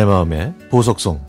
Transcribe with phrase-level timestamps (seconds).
[0.00, 1.20] 내 마음의 보석송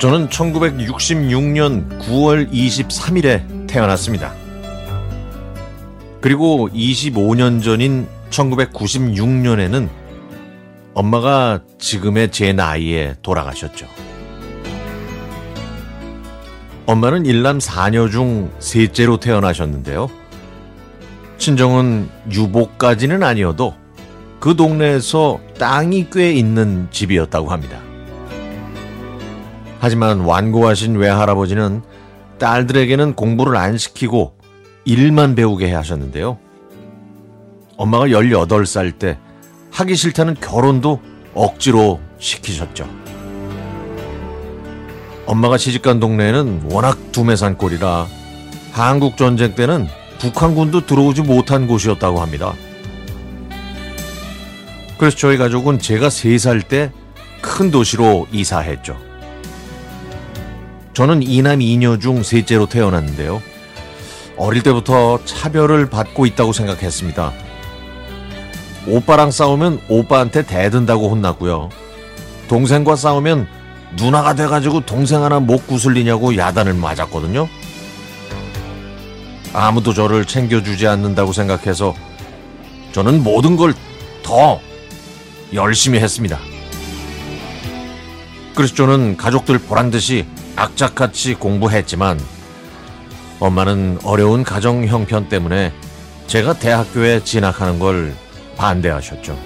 [0.00, 4.34] 저는 1966년 9월 23일에 태어났습니다.
[6.20, 10.01] 그리고 25년 전인 1996년에는
[10.94, 13.86] 엄마가 지금의 제 나이에 돌아가셨죠.
[16.86, 20.10] 엄마는 일남 4녀 중 셋째로 태어나셨는데요.
[21.38, 23.74] 친정은 유복까지는 아니어도
[24.40, 27.78] 그 동네에서 땅이 꽤 있는 집이었다고 합니다.
[29.80, 31.82] 하지만 완고하신 외할아버지는
[32.38, 34.36] 딸들에게는 공부를 안 시키고
[34.84, 36.38] 일만 배우게 하셨는데요.
[37.76, 39.18] 엄마가 18살 때
[39.72, 41.00] 하기 싫다는 결혼도
[41.34, 42.88] 억지로 시키셨죠.
[45.26, 48.06] 엄마가 시집간 동네에는 워낙 두메산골이라
[48.72, 52.54] 한국 전쟁 때는 북한군도 들어오지 못한 곳이었다고 합니다.
[54.98, 56.92] 그래서 저희 가족은 제가 3살 때
[57.42, 58.96] 큰 도시로 이사했죠.
[60.94, 63.42] 저는 이남 이녀 중 셋째로 태어났는데요.
[64.38, 67.32] 어릴 때부터 차별을 받고 있다고 생각했습니다.
[68.86, 71.68] 오빠랑 싸우면 오빠한테 대든다고 혼났고요.
[72.48, 73.46] 동생과 싸우면
[73.96, 77.48] 누나가 돼가지고 동생 하나 못 구슬리냐고 야단을 맞았거든요.
[79.52, 81.94] 아무도 저를 챙겨주지 않는다고 생각해서
[82.92, 83.74] 저는 모든 걸
[84.22, 84.60] 더
[85.52, 86.38] 열심히 했습니다.
[88.76, 92.20] 저는 가족들 보란 듯이 악착같이 공부했지만
[93.40, 95.72] 엄마는 어려운 가정 형편 때문에
[96.26, 98.14] 제가 대학교에 진학하는 걸
[98.56, 99.38] 반대하셨죠.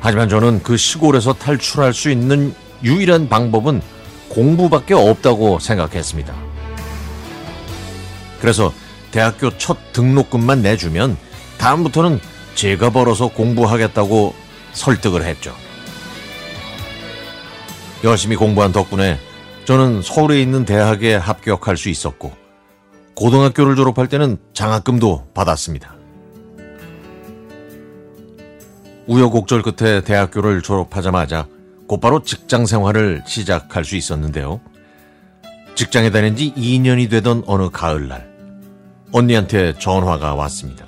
[0.00, 3.80] 하지만 저는 그 시골에서 탈출할 수 있는 유일한 방법은
[4.28, 6.34] 공부밖에 없다고 생각했습니다.
[8.40, 8.72] 그래서
[9.12, 11.16] 대학교 첫 등록금만 내주면
[11.58, 12.18] 다음부터는
[12.56, 14.34] 제가 벌어서 공부하겠다고
[14.72, 15.54] 설득을 했죠.
[18.02, 19.18] 열심히 공부한 덕분에
[19.64, 22.32] 저는 서울에 있는 대학에 합격할 수 있었고
[23.14, 26.01] 고등학교를 졸업할 때는 장학금도 받았습니다.
[29.06, 31.46] 우여곡절 끝에 대학교를 졸업하자마자
[31.86, 34.60] 곧바로 직장 생활을 시작할 수 있었는데요.
[35.74, 38.30] 직장에 다닌 지 2년이 되던 어느 가을날
[39.12, 40.86] 언니한테 전화가 왔습니다.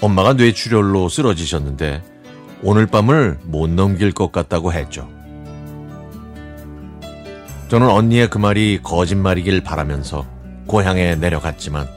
[0.00, 2.02] 엄마가 뇌출혈로 쓰러지셨는데
[2.62, 5.08] 오늘 밤을 못 넘길 것 같다고 했죠.
[7.68, 10.24] 저는 언니의 그 말이 거짓말이길 바라면서
[10.66, 11.88] 고향에 내려갔지만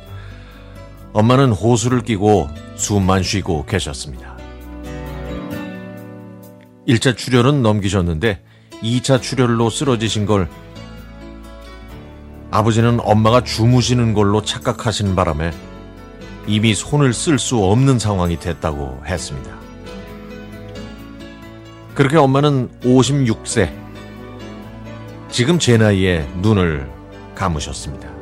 [1.14, 4.38] 엄마는 호수를 끼고 숨만 쉬고 계셨습니다.
[6.88, 8.42] 1차 출혈은 넘기셨는데
[8.82, 10.50] 2차 출혈로 쓰러지신 걸
[12.52, 15.52] 아버지는 엄마가 주무시는 걸로 착각하시는 바람에
[16.48, 19.52] 이미 손을 쓸 수 없는 상황이 됐다고 했습니다.
[21.94, 23.72] 그렇게 엄마는 56세,
[25.30, 26.90] 지금 제 나이에 눈을
[27.36, 28.19] 감으셨습니다.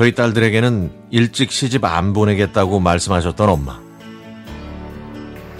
[0.00, 3.78] 저희 딸들에게는 일찍 시집 안 보내겠다고 말씀하셨던 엄마.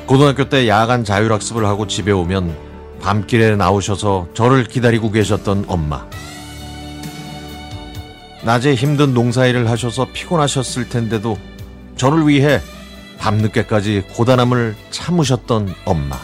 [0.07, 2.57] 고등학교 때 야간 자율학습을 하고 집에 오면
[3.03, 6.07] 밤길에 나오셔서 저를 기다리고 계셨던 엄마.
[8.43, 11.37] 낮에 힘든 농사일을 하셔서 피곤하셨을 텐데도
[11.97, 12.63] 저를 위해
[13.19, 16.17] 밤늦게까지 고단함을 참으셨던 엄마.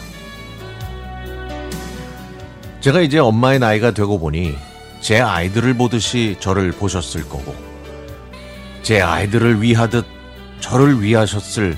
[2.79, 4.55] 제가 이제 엄마의 나이가 되고 보니
[5.01, 7.66] 제 아이들을 보듯이 저를 보셨을 거고,
[8.81, 10.05] 제 아이들을 위하듯
[10.59, 11.77] 저를 위하셨을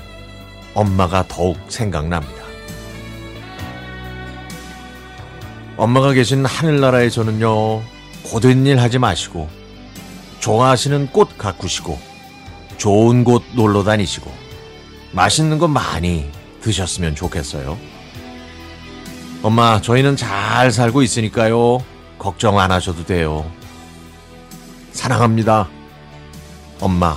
[0.74, 2.40] 엄마가 더욱 생각납니다.
[5.76, 7.82] 엄마가 계신 하늘나라에 저는요,
[8.24, 9.48] 고된 일 하지 마시고,
[10.40, 11.98] 좋아하시는 꽃 가꾸시고,
[12.76, 14.30] 좋은 곳 놀러 다니시고,
[15.12, 16.30] 맛있는 거 많이
[16.60, 17.78] 드셨으면 좋겠어요.
[19.42, 21.82] 엄마, 저희는 잘 살고 있으니까요.
[22.18, 23.50] 걱정 안 하셔도 돼요.
[24.92, 25.68] 사랑합니다.
[26.80, 27.16] 엄마.